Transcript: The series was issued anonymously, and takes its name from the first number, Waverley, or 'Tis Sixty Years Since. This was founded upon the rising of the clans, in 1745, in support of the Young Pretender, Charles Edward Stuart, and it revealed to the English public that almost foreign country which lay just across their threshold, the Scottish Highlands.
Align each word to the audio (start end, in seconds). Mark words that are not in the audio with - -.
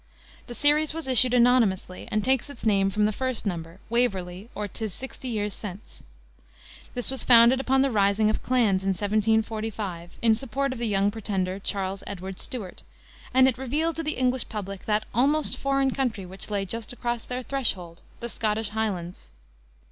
The 0.47 0.55
series 0.55 0.95
was 0.95 1.07
issued 1.07 1.31
anonymously, 1.35 2.07
and 2.09 2.23
takes 2.23 2.49
its 2.49 2.65
name 2.65 2.89
from 2.89 3.05
the 3.05 3.11
first 3.11 3.45
number, 3.45 3.79
Waverley, 3.87 4.49
or 4.55 4.67
'Tis 4.67 4.91
Sixty 4.95 5.27
Years 5.27 5.53
Since. 5.53 6.01
This 6.95 7.11
was 7.11 7.23
founded 7.23 7.59
upon 7.59 7.83
the 7.83 7.91
rising 7.91 8.27
of 8.27 8.41
the 8.41 8.47
clans, 8.47 8.81
in 8.83 8.95
1745, 8.95 10.17
in 10.23 10.33
support 10.33 10.73
of 10.73 10.79
the 10.79 10.87
Young 10.87 11.11
Pretender, 11.11 11.59
Charles 11.59 12.01
Edward 12.07 12.39
Stuart, 12.39 12.81
and 13.31 13.47
it 13.47 13.59
revealed 13.59 13.95
to 13.97 14.01
the 14.01 14.17
English 14.17 14.49
public 14.49 14.85
that 14.85 15.05
almost 15.13 15.55
foreign 15.55 15.91
country 15.91 16.25
which 16.25 16.49
lay 16.49 16.65
just 16.65 16.91
across 16.91 17.25
their 17.27 17.43
threshold, 17.43 18.01
the 18.21 18.27
Scottish 18.29 18.69
Highlands. 18.69 19.31